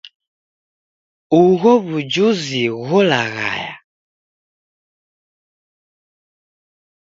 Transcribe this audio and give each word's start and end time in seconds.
Ugho 1.41 1.71
w'ujuzi 1.85 2.63
gholaghaya. 2.87 3.73